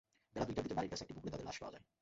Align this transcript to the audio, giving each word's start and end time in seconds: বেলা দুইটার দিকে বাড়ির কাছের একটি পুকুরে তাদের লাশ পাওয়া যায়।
বেলা 0.33 0.45
দুইটার 0.47 0.63
দিকে 0.65 0.77
বাড়ির 0.77 0.91
কাছের 0.91 1.05
একটি 1.05 1.13
পুকুরে 1.15 1.31
তাদের 1.33 1.47
লাশ 1.49 1.57
পাওয়া 1.61 1.73
যায়। 1.73 1.83